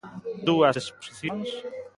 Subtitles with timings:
[0.47, 1.49] Dúas exposicións.